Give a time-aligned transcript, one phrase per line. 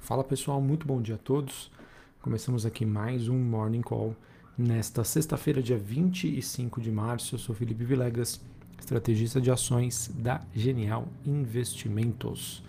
[0.00, 1.70] Fala pessoal, muito bom dia a todos.
[2.20, 4.16] Começamos aqui mais um Morning Call
[4.58, 7.34] nesta sexta-feira, dia 25 de março.
[7.34, 8.40] Eu sou Felipe Vilegas,
[8.78, 12.64] estrategista de ações da Genial Investimentos.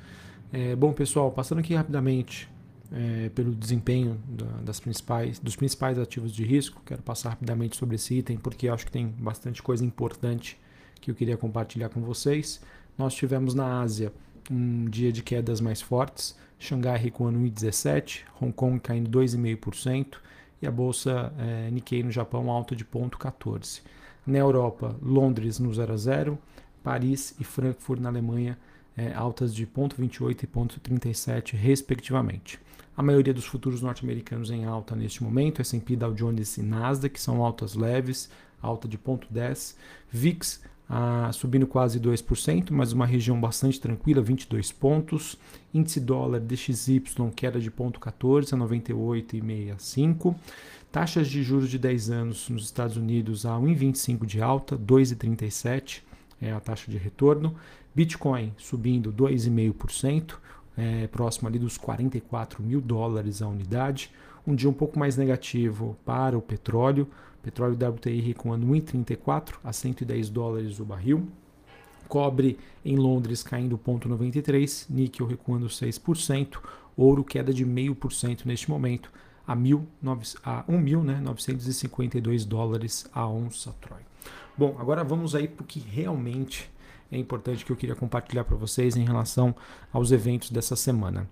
[0.54, 2.47] É, bom pessoal, passando aqui rapidamente
[2.91, 7.95] é, pelo desempenho da, das principais, dos principais ativos de risco, quero passar rapidamente sobre
[7.95, 10.59] esse item porque acho que tem bastante coisa importante
[10.99, 12.61] que eu queria compartilhar com vocês.
[12.97, 14.13] Nós tivemos na Ásia
[14.49, 20.17] um dia de quedas mais fortes, Xangai recuando 1,17%, Hong Kong caindo 2,5%
[20.62, 23.81] e a bolsa é, Nikkei no Japão alta de 0,14%.
[24.27, 26.38] Na Europa, Londres no 0 a 0,
[26.84, 28.58] Paris e Frankfurt na Alemanha
[28.95, 32.59] é, altas de 0,28 e 0,37 respectivamente.
[32.95, 37.44] A maioria dos futuros norte-americanos em alta neste momento, S&P, Dow Jones e Nasdaq são
[37.44, 38.30] altas leves,
[38.62, 39.75] alta de 0,10.
[40.12, 40.62] VIX
[40.94, 45.38] ah, subindo quase 2%, mas uma região bastante tranquila, 22 pontos.
[45.73, 47.02] Índice dólar DXY
[47.34, 50.36] queda de 0,14 a 98,65.
[50.92, 56.02] Taxas de juros de 10 anos nos Estados Unidos a 1,25 de alta, 2,37
[56.42, 57.56] é a taxa de retorno.
[57.95, 60.34] Bitcoin subindo 2,5%,
[60.75, 64.12] é, próximo ali dos 44 mil dólares a unidade.
[64.45, 67.08] Um dia um pouco mais negativo para o petróleo,
[67.42, 71.28] Petróleo WTI recuando 1,34 a 110 dólares o barril.
[72.08, 76.59] Cobre em Londres caindo 0,93, níquel recuando 6%,
[76.95, 79.12] ouro queda de 0,5% neste momento
[79.47, 84.02] a, 1.952 né, dólares a onça Troy.
[84.58, 86.69] Bom, agora vamos aí para o que realmente
[87.12, 89.56] é importante que eu queria compartilhar para vocês em relação
[89.92, 91.30] aos eventos dessa semana.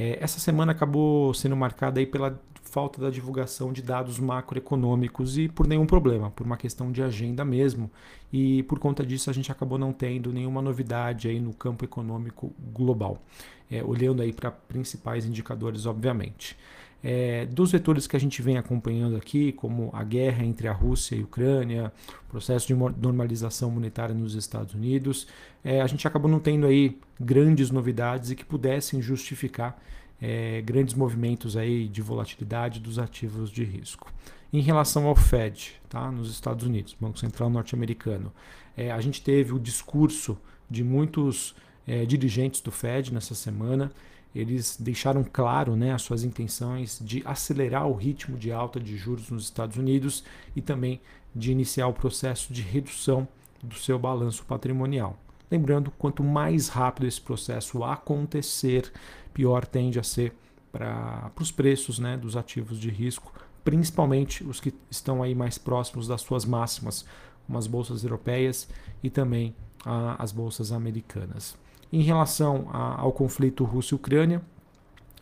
[0.00, 5.48] É, essa semana acabou sendo marcada aí pela falta da divulgação de dados macroeconômicos e
[5.48, 7.90] por nenhum problema, por uma questão de agenda mesmo.
[8.32, 12.52] E por conta disso a gente acabou não tendo nenhuma novidade aí no campo econômico
[12.72, 13.20] global,
[13.68, 16.56] é, olhando aí para principais indicadores, obviamente.
[17.02, 21.14] É, dos vetores que a gente vem acompanhando aqui, como a guerra entre a Rússia
[21.14, 21.92] e a Ucrânia,
[22.28, 25.26] processo de normalização monetária nos Estados Unidos,
[25.64, 29.80] é, a gente acabou não tendo aí grandes novidades e que pudessem justificar
[30.20, 34.12] é, grandes movimentos aí de volatilidade dos ativos de risco.
[34.52, 38.32] Em relação ao Fed, tá, nos Estados Unidos, Banco Central norte-americano,
[38.76, 40.38] é, a gente teve o discurso
[40.70, 41.54] de muitos
[41.86, 43.90] é, dirigentes do Fed nessa semana.
[44.34, 49.30] Eles deixaram claro né, as suas intenções de acelerar o ritmo de alta de juros
[49.30, 50.22] nos Estados Unidos
[50.54, 51.00] e também
[51.34, 53.26] de iniciar o processo de redução
[53.62, 55.18] do seu balanço patrimonial.
[55.50, 58.92] Lembrando, quanto mais rápido esse processo acontecer,
[59.32, 60.34] pior tende a ser
[60.70, 63.32] para os preços né, dos ativos de risco,
[63.64, 67.04] principalmente os que estão aí mais próximos das suas máximas,
[67.46, 68.68] como as bolsas europeias
[69.02, 71.56] e também a, as bolsas americanas.
[71.92, 74.42] Em relação a, ao conflito Rússia-Ucrânia,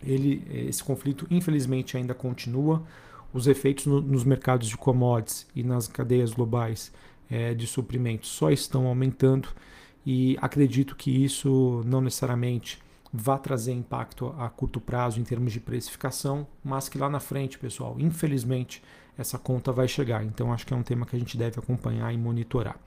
[0.03, 2.83] ele, esse conflito infelizmente ainda continua.
[3.33, 6.93] Os efeitos no, nos mercados de commodities e nas cadeias globais
[7.31, 9.49] é, de suprimentos só estão aumentando
[10.05, 12.81] e acredito que isso não necessariamente
[13.13, 17.59] vá trazer impacto a curto prazo em termos de precificação, mas que lá na frente,
[17.59, 18.83] pessoal, infelizmente,
[19.17, 20.25] essa conta vai chegar.
[20.25, 22.79] Então acho que é um tema que a gente deve acompanhar e monitorar.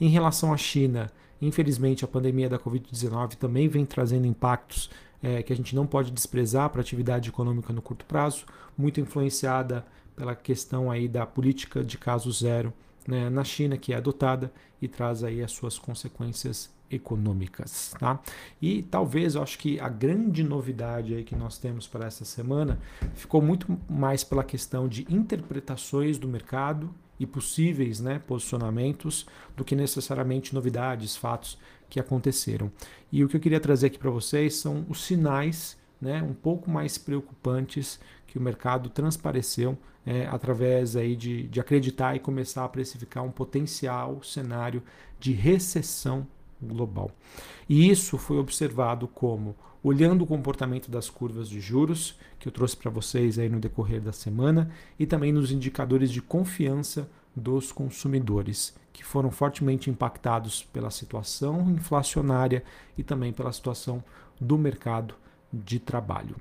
[0.00, 1.10] Em relação à China,
[1.40, 4.90] infelizmente a pandemia da Covid-19 também vem trazendo impactos
[5.22, 8.44] é, que a gente não pode desprezar para a atividade econômica no curto prazo,
[8.76, 12.72] muito influenciada pela questão aí da política de caso zero
[13.06, 18.20] né, na China que é adotada e traz aí as suas consequências econômicas, tá?
[18.60, 22.78] E talvez eu acho que a grande novidade aí que nós temos para essa semana
[23.14, 29.26] ficou muito mais pela questão de interpretações do mercado e possíveis né, posicionamentos
[29.56, 31.58] do que necessariamente novidades, fatos
[31.88, 32.70] que aconteceram.
[33.10, 36.70] E o que eu queria trazer aqui para vocês são os sinais né, um pouco
[36.70, 42.68] mais preocupantes que o mercado transpareceu é, através aí de, de acreditar e começar a
[42.68, 44.82] precificar um potencial cenário
[45.18, 46.26] de recessão
[46.60, 47.10] global.
[47.68, 52.76] E isso foi observado como olhando o comportamento das curvas de juros, que eu trouxe
[52.76, 58.74] para vocês aí no decorrer da semana, e também nos indicadores de confiança dos consumidores,
[58.92, 62.64] que foram fortemente impactados pela situação inflacionária
[62.96, 64.02] e também pela situação
[64.40, 65.14] do mercado
[65.52, 66.36] de trabalho.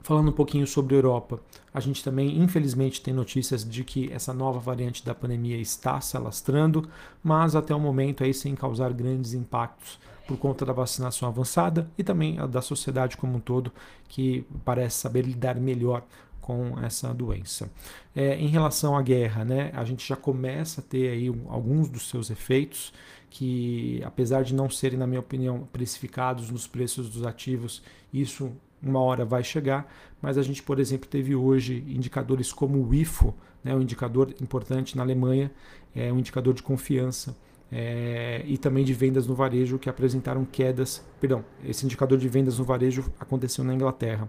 [0.00, 1.40] Falando um pouquinho sobre a Europa,
[1.72, 6.16] a gente também, infelizmente, tem notícias de que essa nova variante da pandemia está se
[6.16, 6.88] alastrando,
[7.22, 12.04] mas até o momento aí sem causar grandes impactos por conta da vacinação avançada e
[12.04, 13.72] também da sociedade como um todo,
[14.08, 16.04] que parece saber lidar melhor
[16.40, 17.70] com essa doença.
[18.16, 22.08] É, em relação à guerra, né, a gente já começa a ter aí alguns dos
[22.08, 22.92] seus efeitos
[23.28, 29.00] que, apesar de não serem, na minha opinião, precificados nos preços dos ativos, isso uma
[29.00, 33.74] hora vai chegar, mas a gente, por exemplo, teve hoje indicadores como o IFO, né,
[33.74, 35.50] um indicador importante na Alemanha,
[35.94, 37.36] é um indicador de confiança,
[37.70, 41.04] é, e também de vendas no varejo que apresentaram quedas.
[41.20, 44.28] Perdão, esse indicador de vendas no varejo aconteceu na Inglaterra.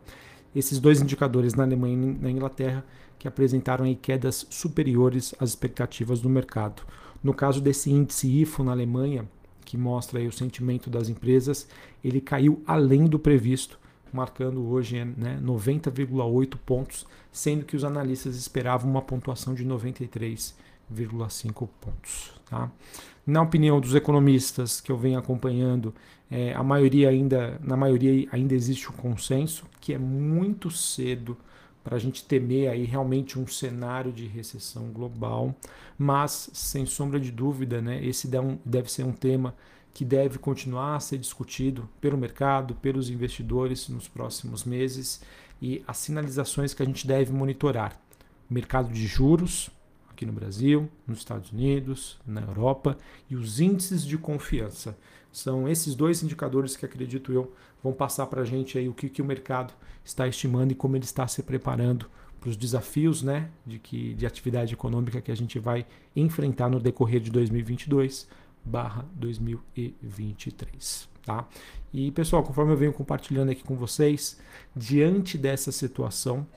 [0.56, 2.84] Esses dois indicadores na Alemanha e na Inglaterra
[3.18, 6.84] que apresentaram aí quedas superiores às expectativas do mercado.
[7.24, 9.28] No caso desse índice IFO na Alemanha,
[9.66, 11.68] que mostra aí o sentimento das empresas,
[12.04, 13.78] ele caiu além do previsto,
[14.16, 22.34] marcando hoje né, 90,8 pontos, sendo que os analistas esperavam uma pontuação de 93,5 pontos.
[22.50, 22.72] Tá?
[23.26, 25.94] Na opinião dos economistas que eu venho acompanhando,
[26.32, 31.38] é, a maioria ainda, na maioria ainda existe o um consenso que é muito cedo
[31.84, 35.56] para a gente temer aí realmente um cenário de recessão global,
[35.98, 38.30] mas sem sombra de dúvida, né, esse
[38.64, 39.56] deve ser um tema
[39.94, 45.22] que deve continuar a ser discutido pelo mercado, pelos investidores nos próximos meses
[45.62, 48.00] e as sinalizações que a gente deve monitorar.
[48.50, 49.70] Mercado de juros
[50.10, 52.98] aqui no Brasil, nos Estados Unidos, na Europa
[53.30, 54.98] e os índices de confiança.
[55.32, 57.54] São esses dois indicadores que acredito eu
[57.84, 60.96] vão passar para a gente aí o que, que o mercado está estimando e como
[60.96, 62.10] ele está se preparando
[62.40, 65.86] para os desafios né, de, que, de atividade econômica que a gente vai
[66.16, 68.28] enfrentar no decorrer de 2022
[68.64, 71.10] barra 2023.
[71.26, 71.48] Tá?
[71.94, 74.40] E pessoal, conforme eu venho compartilhando aqui com vocês,
[74.76, 76.48] diante dessa situação,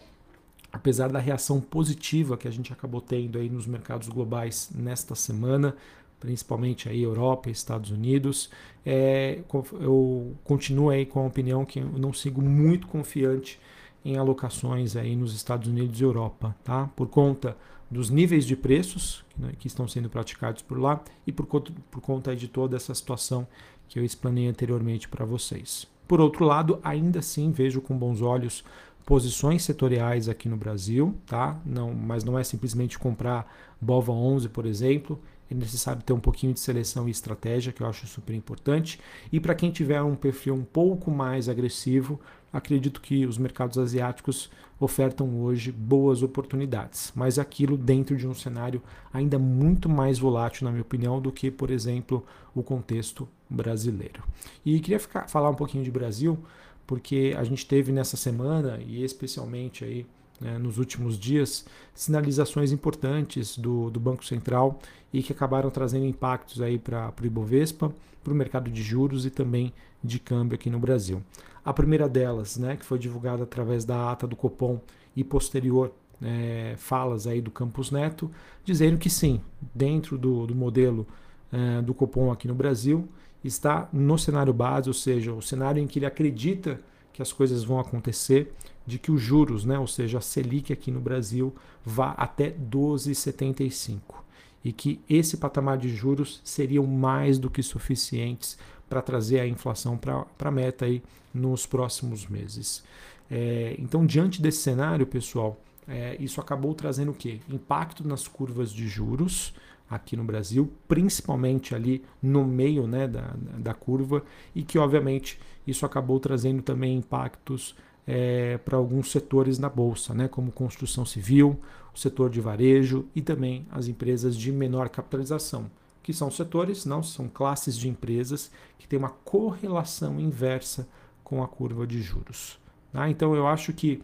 [0.72, 5.76] apesar da reação positiva que a gente acabou tendo aí nos mercados globais nesta semana,
[6.19, 8.49] principalmente aí Europa e Estados Unidos.
[8.87, 9.40] É,
[9.81, 13.60] eu continuo aí com a opinião que eu não sigo muito confiante
[14.04, 16.88] em alocações aí nos Estados Unidos e Europa, tá?
[16.96, 17.56] Por conta
[17.92, 22.00] dos níveis de preços né, que estão sendo praticados por lá e por conta, por
[22.00, 23.46] conta de toda essa situação
[23.86, 25.86] que eu explanei anteriormente para vocês.
[26.08, 28.64] Por outro lado, ainda assim vejo com bons olhos
[29.04, 31.60] posições setoriais aqui no Brasil, tá?
[31.66, 35.20] Não, mas não é simplesmente comprar Bova 11, por exemplo,
[35.52, 39.00] é necessário ter um pouquinho de seleção e estratégia, que eu acho super importante.
[39.31, 42.20] E para quem tiver um perfil um pouco mais agressivo,
[42.52, 48.82] acredito que os mercados asiáticos ofertam hoje boas oportunidades, mas aquilo dentro de um cenário
[49.12, 54.22] ainda muito mais volátil, na minha opinião, do que, por exemplo, o contexto brasileiro.
[54.64, 56.38] E queria ficar, falar um pouquinho de Brasil,
[56.87, 60.06] porque a gente teve nessa semana, e especialmente aí
[60.42, 64.78] né, nos últimos dias sinalizações importantes do, do Banco Central
[65.12, 67.92] e que acabaram trazendo impactos para o Ibovespa,
[68.22, 69.72] para o mercado de juros e também
[70.02, 71.22] de câmbio aqui no Brasil.
[71.64, 74.80] A primeira delas, né, que foi divulgada através da ata do Copom
[75.14, 78.30] e posterior é, falas aí do Campus Neto,
[78.64, 79.40] dizendo que sim,
[79.74, 81.06] dentro do, do modelo
[81.52, 83.08] é, do Copom aqui no Brasil,
[83.44, 86.80] está no cenário base, ou seja, o cenário em que ele acredita
[87.12, 88.53] que as coisas vão acontecer,
[88.87, 91.55] de que os juros, né, ou seja, a Selic aqui no Brasil,
[91.85, 94.23] vá até 12,75
[94.64, 98.56] e que esse patamar de juros seriam mais do que suficientes
[98.88, 101.03] para trazer a inflação para a meta aí
[101.35, 102.85] nos próximos meses.
[103.31, 107.41] É, então, diante desse cenário, pessoal, é, isso acabou trazendo o quê?
[107.49, 109.55] Impacto nas curvas de juros
[109.94, 114.22] aqui no Brasil, principalmente ali no meio né, da, da curva,
[114.54, 117.74] e que obviamente isso acabou trazendo também impactos
[118.06, 121.58] é, para alguns setores na bolsa, né, como construção civil,
[121.94, 125.70] o setor de varejo e também as empresas de menor capitalização,
[126.02, 130.88] que são setores, não são classes de empresas que têm uma correlação inversa
[131.22, 132.58] com a curva de juros.
[132.92, 133.08] Tá?
[133.08, 134.02] Então eu acho que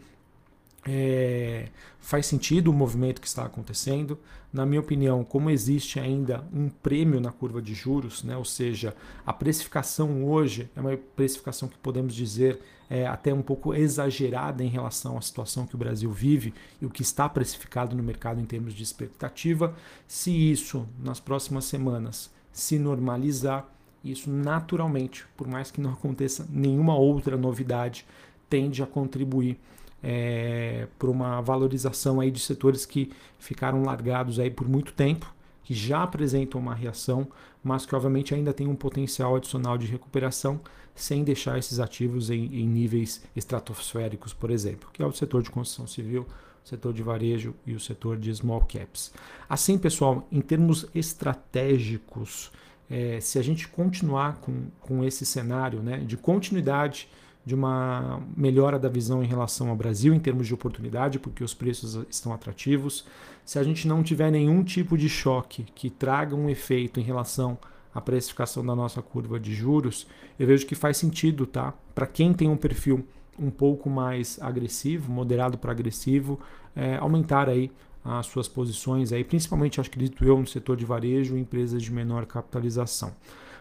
[0.90, 1.68] é,
[2.00, 4.18] faz sentido o movimento que está acontecendo.
[4.50, 8.97] Na minha opinião, como existe ainda um prêmio na curva de juros, né, ou seja,
[9.26, 12.59] a precificação hoje é uma precificação que podemos dizer
[12.90, 16.90] é até um pouco exagerada em relação à situação que o Brasil vive e o
[16.90, 19.76] que está precificado no mercado em termos de expectativa.
[20.07, 23.68] Se isso nas próximas semanas se normalizar,
[24.02, 28.07] isso naturalmente, por mais que não aconteça nenhuma outra novidade,
[28.49, 29.59] tende a contribuir
[30.02, 35.33] é, para uma valorização aí de setores que ficaram largados aí por muito tempo,
[35.64, 37.28] que já apresentam uma reação,
[37.62, 40.61] mas que obviamente ainda tem um potencial adicional de recuperação,
[40.95, 45.50] sem deixar esses ativos em, em níveis estratosféricos, por exemplo, que é o setor de
[45.50, 46.26] construção civil,
[46.64, 49.12] o setor de varejo e o setor de small caps.
[49.49, 52.50] Assim, pessoal, em termos estratégicos,
[52.90, 57.09] é, se a gente continuar com, com esse cenário né, de continuidade
[57.49, 61.55] de uma melhora da visão em relação ao Brasil em termos de oportunidade, porque os
[61.55, 63.07] preços estão atrativos.
[63.43, 67.57] Se a gente não tiver nenhum tipo de choque que traga um efeito em relação
[67.95, 70.07] à precificação da nossa curva de juros,
[70.38, 71.73] eu vejo que faz sentido, tá?
[71.95, 73.02] Para quem tem um perfil
[73.38, 76.38] um pouco mais agressivo, moderado para agressivo,
[76.76, 77.73] é, aumentar aí
[78.05, 83.14] as suas posições aí, principalmente acredito eu no setor de varejo, empresas de menor capitalização.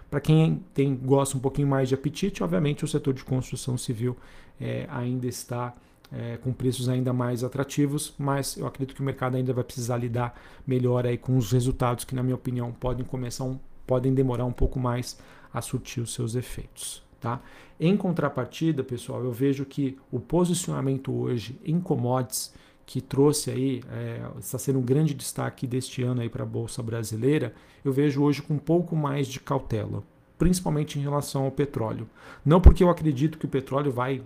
[0.09, 4.15] Para quem tem, gosta um pouquinho mais de apetite, obviamente o setor de construção civil
[4.59, 5.75] é, ainda está
[6.11, 9.97] é, com preços ainda mais atrativos, mas eu acredito que o mercado ainda vai precisar
[9.97, 14.45] lidar melhor aí com os resultados que, na minha opinião, podem começar um, podem demorar
[14.45, 15.19] um pouco mais
[15.53, 17.03] a surtir os seus efeitos.
[17.19, 17.41] Tá?
[17.79, 22.53] Em contrapartida, pessoal, eu vejo que o posicionamento hoje em commodities
[22.87, 26.81] que trouxe aí, é, está sendo um grande destaque deste ano aí para a Bolsa
[26.81, 27.53] Brasileira,
[27.83, 30.01] eu vejo hoje com um pouco mais de cautela,
[30.37, 32.09] principalmente em relação ao petróleo.
[32.45, 34.23] Não porque eu acredito que o petróleo vai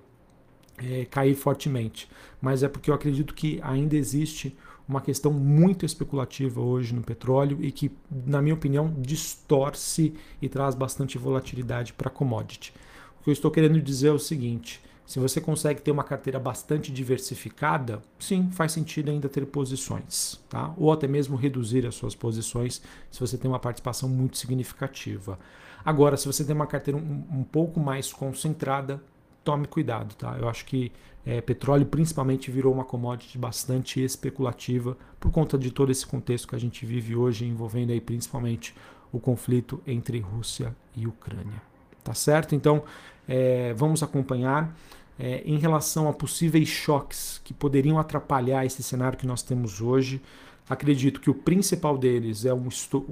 [0.78, 2.08] é, cair fortemente,
[2.40, 4.56] mas é porque eu acredito que ainda existe
[4.88, 10.76] uma questão muito especulativa hoje no petróleo e que, na minha opinião, distorce e traz
[10.76, 12.72] bastante volatilidade para a commodity.
[13.20, 14.80] O que eu estou querendo dizer é o seguinte:
[15.12, 20.74] se você consegue ter uma carteira bastante diversificada, sim, faz sentido ainda ter posições, tá?
[20.78, 25.38] Ou até mesmo reduzir as suas posições se você tem uma participação muito significativa.
[25.84, 29.04] Agora, se você tem uma carteira um, um pouco mais concentrada,
[29.44, 30.38] tome cuidado, tá?
[30.40, 30.94] Eu acho que
[31.26, 36.56] é, petróleo principalmente virou uma commodity bastante especulativa por conta de todo esse contexto que
[36.56, 38.74] a gente vive hoje, envolvendo aí principalmente
[39.12, 41.62] o conflito entre Rússia e Ucrânia.
[42.02, 42.56] Tá certo?
[42.56, 42.84] Então,
[43.28, 44.74] é, vamos acompanhar
[45.22, 50.20] é, em relação a possíveis choques que poderiam atrapalhar esse cenário que nós temos hoje.
[50.68, 52.68] Acredito que o principal deles é um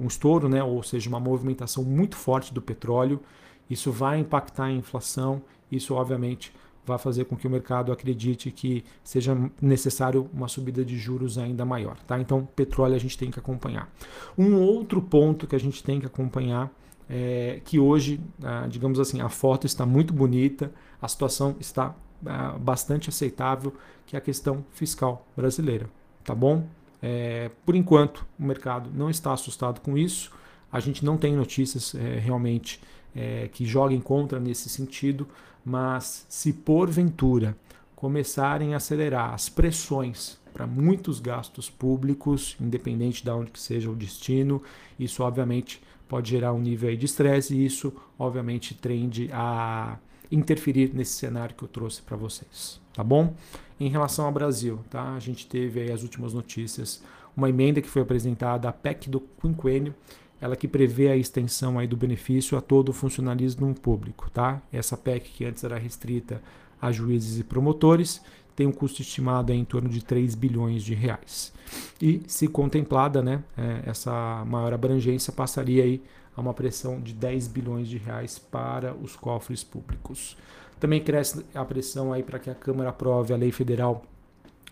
[0.08, 3.20] estouro, né, ou seja, uma movimentação muito forte do petróleo.
[3.68, 5.40] Isso vai impactar a inflação.
[5.70, 6.52] Isso, obviamente,
[6.84, 11.64] vai fazer com que o mercado acredite que seja necessário uma subida de juros ainda
[11.64, 11.96] maior.
[12.08, 12.18] Tá?
[12.18, 13.88] Então, petróleo a gente tem que acompanhar.
[14.36, 16.72] Um outro ponto que a gente tem que acompanhar
[17.10, 21.92] é que hoje, ah, digamos assim, a foto está muito bonita, a situação está
[22.24, 23.74] ah, bastante aceitável,
[24.06, 25.90] que é a questão fiscal brasileira,
[26.22, 26.66] tá bom?
[27.02, 30.30] É, por enquanto, o mercado não está assustado com isso.
[30.70, 32.80] A gente não tem notícias é, realmente
[33.14, 35.26] é, que joguem contra nesse sentido,
[35.64, 37.56] mas se porventura
[37.96, 43.96] começarem a acelerar as pressões para muitos gastos públicos, independente de onde que seja o
[43.96, 44.62] destino,
[44.98, 49.96] isso obviamente pode gerar um nível de estresse e isso obviamente tende a
[50.30, 53.32] interferir nesse cenário que eu trouxe para vocês, tá bom?
[53.78, 55.14] Em relação ao Brasil, tá?
[55.14, 57.00] A gente teve aí as últimas notícias,
[57.36, 59.94] uma emenda que foi apresentada, a PEC do quinquênio,
[60.40, 64.60] ela que prevê a extensão aí do benefício a todo o funcionalismo público, tá?
[64.72, 66.42] Essa PEC que antes era restrita
[66.82, 68.20] a juízes e promotores,
[68.54, 71.52] tem um custo estimado em torno de 3 bilhões de reais.
[72.00, 76.02] E se contemplada, né, é, essa maior abrangência passaria aí
[76.36, 80.36] a uma pressão de 10 bilhões de reais para os cofres públicos.
[80.78, 84.02] Também cresce a pressão aí para que a Câmara aprove a lei federal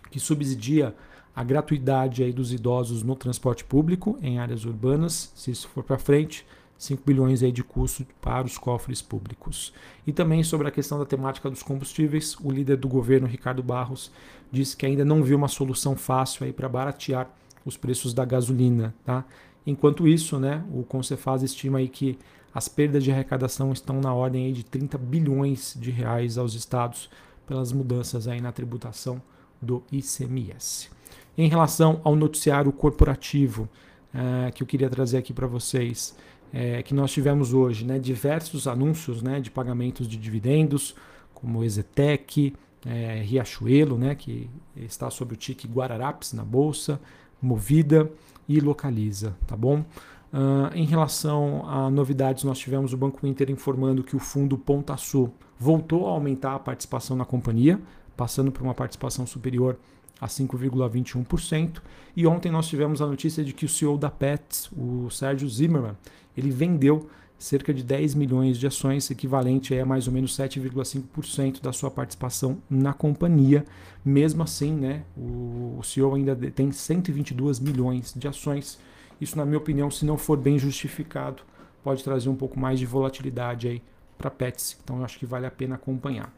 [0.09, 0.95] que subsidia
[1.35, 5.97] a gratuidade aí dos idosos no transporte público em áreas urbanas, se isso for para
[5.97, 6.45] frente,
[6.79, 9.73] 5 bilhões aí de custo para os cofres públicos.
[10.07, 14.09] E também sobre a questão da temática dos combustíveis, o líder do governo, Ricardo Barros,
[14.49, 17.29] disse que ainda não viu uma solução fácil aí para baratear
[17.65, 19.25] os preços da gasolina, tá?
[19.67, 22.17] Enquanto isso, né, o Concefaz estima aí que
[22.55, 27.09] as perdas de arrecadação estão na ordem aí de 30 bilhões de reais aos estados
[27.45, 29.21] pelas mudanças aí na tributação
[29.61, 30.89] do ICMS.
[31.37, 33.67] Em relação ao noticiário corporativo,
[34.13, 36.15] uh, que eu queria trazer aqui para vocês,
[36.53, 40.95] é, que nós tivemos hoje, né, diversos anúncios né, de pagamentos de dividendos,
[41.33, 42.53] como Ezetec,
[42.85, 46.99] é, Riachuelo, né, que está sob o tique Guararapes na bolsa,
[47.41, 48.11] Movida
[48.47, 49.83] e Localiza, tá bom?
[50.31, 54.95] Uh, em relação a novidades, nós tivemos o Banco Inter informando que o fundo Ponta
[54.95, 57.79] Sul voltou a aumentar a participação na companhia,
[58.15, 59.77] passando por uma participação superior
[60.21, 61.81] a 5,21%.
[62.15, 65.95] E ontem nós tivemos a notícia de que o CEO da Pets, o Sérgio Zimmermann,
[66.35, 67.09] ele vendeu
[67.39, 72.57] cerca de 10 milhões de ações, equivalente a mais ou menos 7,5% da sua participação
[72.69, 73.65] na companhia.
[74.03, 78.77] Mesmo assim, né, o CEO ainda tem 122 milhões de ações.
[79.21, 81.43] Isso, na minha opinião, se não for bem justificado,
[81.81, 83.81] pode trazer um pouco mais de volatilidade aí
[84.17, 84.77] para Pets.
[84.83, 86.33] Então, eu acho que vale a pena acompanhar.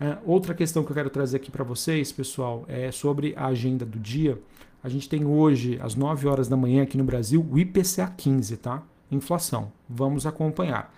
[0.00, 3.84] Uh, outra questão que eu quero trazer aqui para vocês, pessoal, é sobre a agenda
[3.84, 4.38] do dia.
[4.82, 8.56] A gente tem hoje, às 9 horas da manhã aqui no Brasil, o IPCA 15,
[8.56, 8.82] tá?
[9.10, 9.72] Inflação.
[9.88, 10.92] Vamos acompanhar.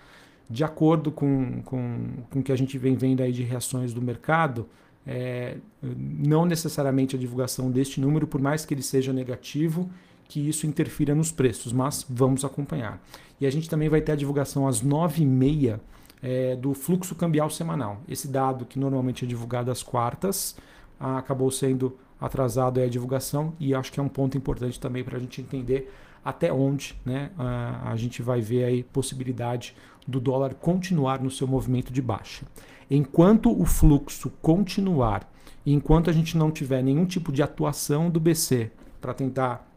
[0.49, 4.01] de acordo com, com, com o que a gente vem vendo aí de reações do
[4.01, 4.67] mercado,
[5.05, 9.89] é, não necessariamente a divulgação deste número, por mais que ele seja negativo,
[10.27, 13.01] que isso interfira nos preços, mas vamos acompanhar.
[13.39, 15.79] E a gente também vai ter a divulgação às 9h30
[16.21, 18.01] é, do fluxo cambial semanal.
[18.07, 20.55] Esse dado que normalmente é divulgado às quartas
[20.99, 25.19] acabou sendo atrasado a divulgação e acho que é um ponto importante também para a
[25.19, 29.75] gente entender até onde né, a, a gente vai ver aí possibilidade
[30.07, 32.45] do dólar continuar no seu movimento de baixa.
[32.89, 35.29] Enquanto o fluxo continuar,
[35.65, 39.67] enquanto a gente não tiver nenhum tipo de atuação do BC para tentar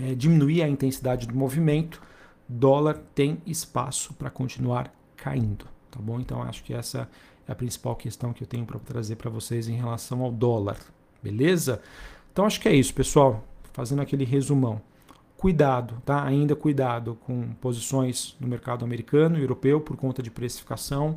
[0.00, 2.00] é, diminuir a intensidade do movimento,
[2.48, 6.20] dólar tem espaço para continuar caindo, tá bom?
[6.20, 7.08] Então acho que essa
[7.46, 10.78] é a principal questão que eu tenho para trazer para vocês em relação ao dólar,
[11.22, 11.82] beleza?
[12.32, 13.44] Então acho que é isso, pessoal.
[13.72, 14.80] Fazendo aquele resumão.
[15.38, 16.24] Cuidado, tá?
[16.24, 21.16] Ainda cuidado com posições no mercado americano e europeu por conta de precificação.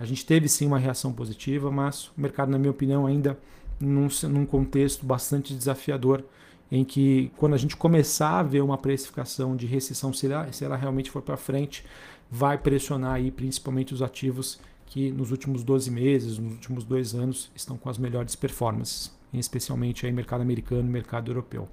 [0.00, 3.38] A gente teve sim uma reação positiva, mas o mercado, na minha opinião, ainda
[3.78, 6.24] num, num contexto bastante desafiador,
[6.72, 10.64] em que quando a gente começar a ver uma precificação de recessão, se ela, se
[10.64, 11.84] ela realmente for para frente,
[12.28, 17.48] vai pressionar aí principalmente os ativos que nos últimos 12 meses, nos últimos dois anos,
[17.54, 21.68] estão com as melhores performances, especialmente aí mercado americano e mercado europeu.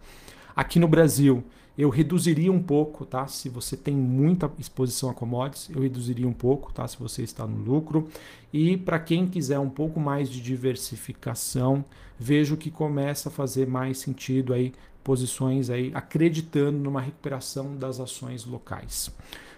[0.56, 1.44] Aqui no Brasil,
[1.77, 3.25] eu reduziria um pouco, tá?
[3.27, 6.86] Se você tem muita exposição a commodities, eu reduziria um pouco, tá?
[6.88, 8.10] Se você está no lucro.
[8.51, 11.86] E para quem quiser um pouco mais de diversificação,
[12.20, 18.46] vejo que começa a fazer mais sentido aí posições aí acreditando numa recuperação das ações
[18.46, 19.10] locais.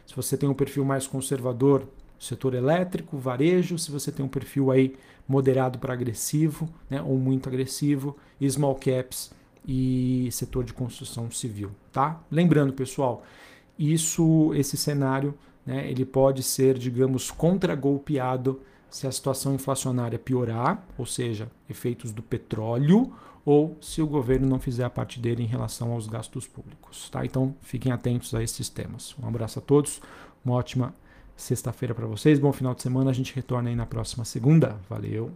[0.06, 1.88] Se você tem um perfil mais conservador,
[2.20, 4.96] setor elétrico, varejo, se você tem um perfil aí
[5.28, 8.16] moderado para agressivo, né, ou muito agressivo,
[8.48, 9.32] small caps,
[9.66, 12.22] e setor de construção civil, tá?
[12.32, 13.24] Lembrando, pessoal,
[13.78, 15.34] isso, esse cenário,
[15.66, 22.22] né, ele pode ser, digamos, contragolpeado se a situação inflacionária piorar, ou seja, efeitos do
[22.22, 23.14] petróleo,
[23.46, 27.26] ou se o governo não fizer a parte dele em relação aos gastos públicos, tá?
[27.26, 29.16] Então, fiquem atentos a esses temas.
[29.22, 30.02] Um abraço a todos,
[30.44, 30.94] uma ótima
[31.36, 34.78] sexta-feira para vocês, bom final de semana, a gente retorna aí na próxima segunda.
[34.90, 35.32] Valeu!